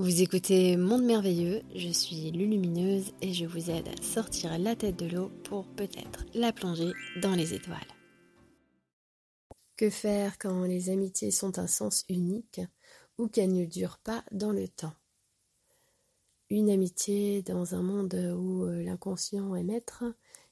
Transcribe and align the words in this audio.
Vous 0.00 0.22
écoutez 0.22 0.78
Monde 0.78 1.04
Merveilleux, 1.04 1.60
je 1.76 1.90
suis 1.90 2.30
Lulumineuse 2.30 3.12
et 3.20 3.34
je 3.34 3.44
vous 3.44 3.68
aide 3.70 3.86
à 3.86 4.02
sortir 4.02 4.58
la 4.58 4.74
tête 4.74 4.96
de 4.96 5.04
l'eau 5.04 5.28
pour 5.44 5.66
peut-être 5.74 6.24
la 6.32 6.54
plonger 6.54 6.92
dans 7.20 7.34
les 7.34 7.52
étoiles. 7.52 7.76
Que 9.76 9.90
faire 9.90 10.38
quand 10.38 10.64
les 10.64 10.88
amitiés 10.88 11.30
sont 11.30 11.58
un 11.58 11.66
sens 11.66 12.06
unique 12.08 12.62
ou 13.18 13.28
qu'elles 13.28 13.52
ne 13.52 13.66
durent 13.66 13.98
pas 13.98 14.24
dans 14.32 14.52
le 14.52 14.68
temps? 14.68 14.94
Une 16.48 16.70
amitié 16.70 17.42
dans 17.42 17.74
un 17.74 17.82
monde 17.82 18.14
où 18.38 18.64
l'inconscient 18.64 19.54
est 19.54 19.64
maître, 19.64 20.04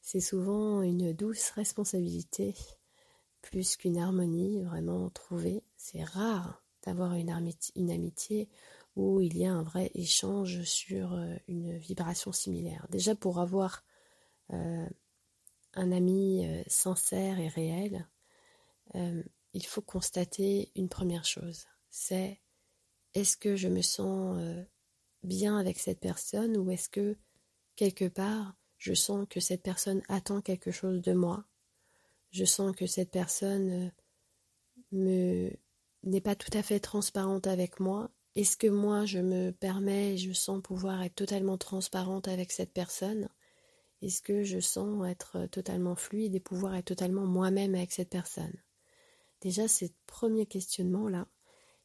c'est 0.02 0.20
souvent 0.20 0.82
une 0.82 1.14
douce 1.14 1.48
responsabilité, 1.52 2.54
plus 3.40 3.78
qu'une 3.78 3.96
harmonie 3.96 4.62
vraiment 4.62 5.08
trouvée. 5.08 5.62
C'est 5.78 6.04
rare 6.04 6.62
d'avoir 6.84 7.14
une, 7.14 7.30
amitié 7.30 8.48
où 8.96 9.20
il 9.20 9.36
y 9.36 9.44
a 9.44 9.52
un 9.52 9.62
vrai 9.62 9.90
échange 9.94 10.62
sur 10.62 11.12
euh, 11.12 11.34
une 11.46 11.76
vibration 11.76 12.32
similaire. 12.32 12.86
Déjà 12.90 13.14
pour 13.14 13.40
avoir 13.40 13.84
euh, 14.52 14.88
un 15.74 15.92
ami 15.92 16.46
euh, 16.46 16.62
sincère 16.66 17.38
et 17.38 17.48
réel, 17.48 18.08
il 19.52 19.66
faut 19.66 19.82
constater 19.82 20.72
une 20.74 20.88
première 20.88 21.26
chose, 21.26 21.66
c'est 21.90 22.40
est-ce 23.12 23.36
que 23.36 23.54
je 23.54 23.68
me 23.68 23.82
sens 23.82 24.40
bien 25.22 25.58
avec 25.58 25.78
cette 25.78 26.00
personne 26.00 26.56
ou 26.56 26.70
est-ce 26.70 26.88
que 26.88 27.18
quelque 27.76 28.08
part 28.08 28.54
je 28.78 28.94
sens 28.94 29.26
que 29.28 29.40
cette 29.40 29.62
personne 29.62 30.00
attend 30.08 30.40
quelque 30.40 30.70
chose 30.70 31.02
de 31.02 31.12
moi, 31.12 31.44
je 32.30 32.46
sens 32.46 32.74
que 32.74 32.86
cette 32.86 33.10
personne 33.10 33.92
me 34.90 35.52
n'est 36.08 36.20
pas 36.20 36.36
tout 36.36 36.56
à 36.56 36.62
fait 36.62 36.80
transparente 36.80 37.46
avec 37.46 37.80
moi 37.80 38.10
est-ce 38.38 38.56
que 38.56 38.68
moi, 38.68 39.04
je 39.04 39.18
me 39.18 39.50
permets, 39.50 40.16
je 40.16 40.32
sens 40.32 40.62
pouvoir 40.62 41.02
être 41.02 41.16
totalement 41.16 41.58
transparente 41.58 42.28
avec 42.28 42.52
cette 42.52 42.72
personne? 42.72 43.28
Est-ce 44.00 44.22
que 44.22 44.44
je 44.44 44.60
sens 44.60 45.04
être 45.08 45.46
totalement 45.46 45.96
fluide 45.96 46.36
et 46.36 46.40
pouvoir 46.40 46.76
être 46.76 46.84
totalement 46.84 47.26
moi-même 47.26 47.74
avec 47.74 47.90
cette 47.90 48.10
personne? 48.10 48.54
Déjà, 49.40 49.66
ce 49.66 49.86
premier 50.06 50.46
questionnement-là, 50.46 51.26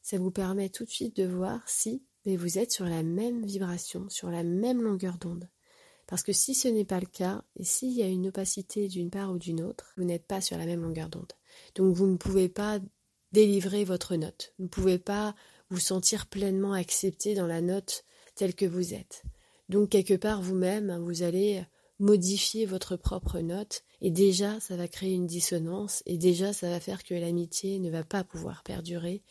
ça 0.00 0.16
vous 0.18 0.30
permet 0.30 0.68
tout 0.68 0.84
de 0.84 0.90
suite 0.90 1.16
de 1.16 1.26
voir 1.26 1.68
si 1.68 2.04
mais 2.24 2.36
vous 2.36 2.56
êtes 2.58 2.70
sur 2.70 2.86
la 2.86 3.02
même 3.02 3.44
vibration, 3.44 4.08
sur 4.08 4.30
la 4.30 4.44
même 4.44 4.80
longueur 4.80 5.18
d'onde. 5.18 5.48
Parce 6.06 6.22
que 6.22 6.32
si 6.32 6.54
ce 6.54 6.68
n'est 6.68 6.84
pas 6.84 7.00
le 7.00 7.06
cas, 7.06 7.42
et 7.56 7.64
s'il 7.64 7.92
y 7.92 8.02
a 8.02 8.06
une 8.06 8.28
opacité 8.28 8.86
d'une 8.86 9.10
part 9.10 9.32
ou 9.32 9.38
d'une 9.38 9.60
autre, 9.60 9.92
vous 9.96 10.04
n'êtes 10.04 10.26
pas 10.26 10.40
sur 10.40 10.56
la 10.56 10.66
même 10.66 10.82
longueur 10.82 11.08
d'onde. 11.08 11.32
Donc 11.74 11.94
vous 11.94 12.06
ne 12.06 12.16
pouvez 12.16 12.48
pas 12.48 12.78
délivrer 13.34 13.84
votre 13.84 14.14
note. 14.14 14.54
Vous 14.58 14.64
ne 14.64 14.68
pouvez 14.68 14.98
pas 14.98 15.34
vous 15.68 15.80
sentir 15.80 16.28
pleinement 16.28 16.72
accepté 16.72 17.34
dans 17.34 17.48
la 17.48 17.60
note 17.60 18.04
telle 18.36 18.54
que 18.54 18.64
vous 18.64 18.94
êtes. 18.94 19.24
Donc 19.68 19.90
quelque 19.90 20.14
part 20.14 20.40
vous-même, 20.40 20.96
vous 21.02 21.24
allez 21.24 21.64
modifier 21.98 22.64
votre 22.64 22.96
propre 22.96 23.40
note 23.40 23.82
et 24.00 24.12
déjà 24.12 24.60
ça 24.60 24.76
va 24.76 24.86
créer 24.86 25.14
une 25.14 25.26
dissonance 25.26 26.04
et 26.06 26.16
déjà 26.16 26.52
ça 26.52 26.70
va 26.70 26.78
faire 26.78 27.02
que 27.02 27.14
l'amitié 27.14 27.80
ne 27.80 27.90
va 27.90 28.04
pas 28.04 28.22
pouvoir 28.22 28.62
perdurer, 28.62 29.22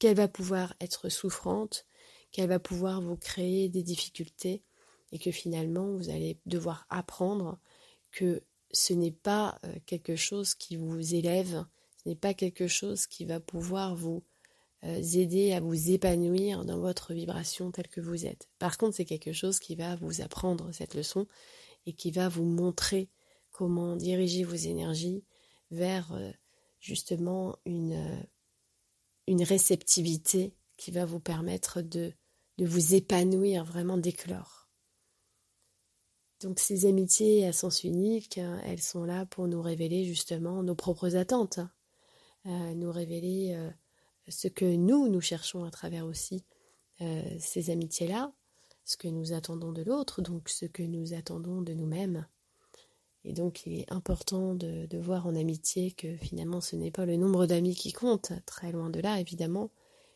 qu'elle 0.00 0.16
va 0.16 0.28
pouvoir 0.28 0.74
être 0.80 1.08
souffrante, 1.08 1.86
qu'elle 2.32 2.48
va 2.48 2.58
pouvoir 2.58 3.00
vous 3.00 3.16
créer 3.16 3.68
des 3.68 3.84
difficultés 3.84 4.64
et 5.12 5.20
que 5.20 5.30
finalement 5.30 5.92
vous 5.92 6.10
allez 6.10 6.38
devoir 6.46 6.86
apprendre 6.88 7.60
que 8.10 8.42
ce 8.72 8.94
n'est 8.94 9.12
pas 9.12 9.60
euh, 9.64 9.74
quelque 9.86 10.16
chose 10.16 10.54
qui 10.54 10.76
vous 10.76 11.14
élève, 11.14 11.64
ce 12.02 12.08
n'est 12.08 12.16
pas 12.16 12.34
quelque 12.34 12.66
chose 12.66 13.06
qui 13.06 13.24
va 13.24 13.40
pouvoir 13.40 13.94
vous 13.94 14.22
euh, 14.84 14.96
aider 14.96 15.52
à 15.52 15.60
vous 15.60 15.90
épanouir 15.90 16.64
dans 16.64 16.80
votre 16.80 17.14
vibration 17.14 17.70
telle 17.70 17.88
que 17.88 18.00
vous 18.00 18.26
êtes. 18.26 18.48
Par 18.58 18.78
contre, 18.78 18.96
c'est 18.96 19.04
quelque 19.04 19.32
chose 19.32 19.60
qui 19.60 19.76
va 19.76 19.94
vous 19.96 20.20
apprendre 20.20 20.72
cette 20.72 20.94
leçon 20.94 21.26
et 21.86 21.92
qui 21.92 22.10
va 22.10 22.28
vous 22.28 22.44
montrer 22.44 23.08
comment 23.52 23.94
diriger 23.96 24.42
vos 24.42 24.54
énergies 24.54 25.22
vers 25.70 26.12
euh, 26.12 26.32
justement 26.80 27.56
une, 27.64 27.92
euh, 27.92 28.22
une 29.28 29.44
réceptivité 29.44 30.54
qui 30.76 30.90
va 30.90 31.04
vous 31.04 31.20
permettre 31.20 31.80
de, 31.80 32.12
de 32.58 32.66
vous 32.66 32.94
épanouir, 32.94 33.64
vraiment 33.64 33.98
d'éclore. 33.98 34.68
Donc 36.40 36.58
ces 36.58 36.86
amitiés 36.86 37.46
à 37.46 37.52
sens 37.52 37.84
unique, 37.84 38.38
hein, 38.38 38.60
elles 38.66 38.82
sont 38.82 39.04
là 39.04 39.26
pour 39.26 39.46
nous 39.46 39.62
révéler 39.62 40.04
justement 40.04 40.64
nos 40.64 40.74
propres 40.74 41.14
attentes, 41.14 41.60
hein. 42.44 42.74
nous 42.74 42.90
révéler 42.90 43.56
ce 44.28 44.48
que 44.48 44.64
nous, 44.64 45.08
nous 45.08 45.20
cherchons 45.20 45.64
à 45.64 45.70
travers 45.70 46.06
aussi 46.06 46.44
euh, 47.00 47.22
ces 47.38 47.70
amitiés-là, 47.70 48.32
ce 48.84 48.96
que 48.96 49.08
nous 49.08 49.32
attendons 49.32 49.72
de 49.72 49.82
l'autre, 49.82 50.22
donc 50.22 50.48
ce 50.48 50.66
que 50.66 50.82
nous 50.82 51.14
attendons 51.14 51.62
de 51.62 51.72
nous-mêmes. 51.72 52.26
Et 53.24 53.32
donc 53.32 53.66
il 53.66 53.80
est 53.80 53.92
important 53.92 54.54
de, 54.54 54.86
de, 54.86 54.98
voir 54.98 55.26
en 55.26 55.36
amitié 55.36 55.92
que 55.92 56.16
finalement 56.16 56.60
ce 56.60 56.76
n'est 56.76 56.90
pas 56.90 57.06
le 57.06 57.16
nombre 57.16 57.46
d'amis 57.46 57.74
qui 57.74 57.92
compte, 57.92 58.32
très 58.46 58.72
loin 58.72 58.90
de 58.90 59.00
là 59.00 59.20
évidemment, 59.20 59.70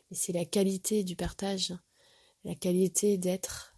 mais 0.09 0.17
c'est 0.17 0.33
la 0.33 0.45
qualité 0.45 1.03
du 1.03 1.15
partage, 1.15 1.73
la 2.43 2.55
qualité 2.55 3.17
d'être 3.17 3.75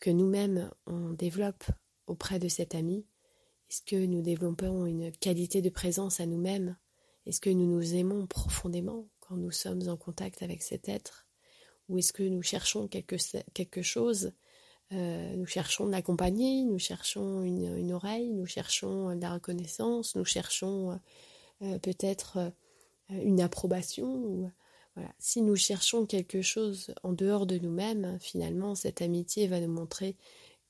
que 0.00 0.10
nous-mêmes 0.10 0.70
on 0.86 1.10
développe 1.10 1.64
auprès 2.06 2.38
de 2.38 2.48
cet 2.48 2.74
ami. 2.74 3.04
Est-ce 3.68 3.82
que 3.82 4.06
nous 4.06 4.22
développons 4.22 4.86
une 4.86 5.12
qualité 5.12 5.60
de 5.60 5.70
présence 5.70 6.20
à 6.20 6.26
nous-mêmes 6.26 6.76
Est-ce 7.28 7.40
que 7.42 7.50
nous 7.50 7.66
nous 7.66 7.94
aimons 7.94 8.26
profondément 8.26 9.06
quand 9.20 9.36
nous 9.36 9.50
sommes 9.50 9.86
en 9.88 9.98
contact 9.98 10.42
avec 10.42 10.62
cet 10.62 10.88
être? 10.88 11.26
Ou 11.90 11.98
est-ce 11.98 12.14
que 12.14 12.22
nous 12.22 12.40
cherchons 12.40 12.88
quelque, 12.88 13.18
chose 13.82 14.32
euh, 14.92 15.36
Nous 15.36 15.44
cherchons 15.44 15.84
de 15.84 15.90
la 15.90 16.00
compagnie, 16.00 16.64
nous 16.64 16.78
cherchons 16.78 17.42
une, 17.42 17.92
oreille, 17.92 18.30
nous 18.30 18.46
cherchons 18.46 19.14
de 19.14 19.20
la 19.20 19.34
reconnaissance, 19.34 20.16
nous 20.16 20.24
cherchons 20.24 20.92
euh, 20.92 20.96
euh, 21.62 21.78
peut-être 21.78 22.50
une 23.10 23.42
approbation. 23.42 24.50
voilà. 24.94 25.12
Si 25.18 25.42
nous 25.42 25.56
cherchons 25.56 26.06
quelque 26.06 26.40
chose 26.40 26.94
en 27.02 27.12
dehors 27.12 27.44
de 27.44 27.58
nous-mêmes, 27.58 28.16
finalement, 28.20 28.74
cette 28.74 29.02
amitié 29.02 29.48
va 29.48 29.60
nous 29.60 29.72
montrer 29.72 30.16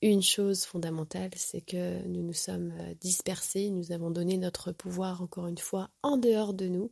une 0.01 0.21
chose 0.21 0.63
fondamentale, 0.63 1.31
c'est 1.35 1.61
que 1.61 2.05
nous 2.07 2.23
nous 2.23 2.33
sommes 2.33 2.73
dispersés, 3.01 3.69
nous 3.69 3.91
avons 3.91 4.11
donné 4.11 4.37
notre 4.37 4.71
pouvoir 4.71 5.21
encore 5.21 5.47
une 5.47 5.57
fois 5.57 5.89
en 6.03 6.17
dehors 6.17 6.53
de 6.53 6.67
nous 6.67 6.91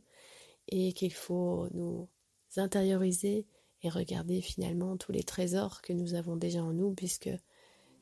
et 0.68 0.92
qu'il 0.92 1.12
faut 1.12 1.68
nous 1.72 2.08
intérioriser 2.56 3.46
et 3.82 3.88
regarder 3.88 4.40
finalement 4.40 4.96
tous 4.96 5.12
les 5.12 5.22
trésors 5.22 5.80
que 5.80 5.92
nous 5.92 6.14
avons 6.14 6.36
déjà 6.36 6.62
en 6.62 6.72
nous 6.72 6.92
puisque 6.92 7.30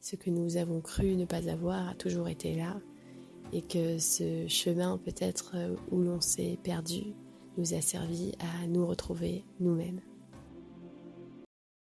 ce 0.00 0.16
que 0.16 0.30
nous 0.30 0.56
avons 0.56 0.80
cru 0.80 1.14
ne 1.14 1.24
pas 1.24 1.48
avoir 1.48 1.88
a 1.88 1.94
toujours 1.94 2.28
été 2.28 2.56
là 2.56 2.80
et 3.52 3.62
que 3.62 3.98
ce 3.98 4.48
chemin 4.48 4.98
peut-être 4.98 5.54
où 5.90 6.00
l'on 6.00 6.20
s'est 6.20 6.58
perdu 6.64 7.14
nous 7.56 7.74
a 7.74 7.80
servi 7.80 8.32
à 8.40 8.66
nous 8.66 8.86
retrouver 8.86 9.44
nous-mêmes. 9.60 10.00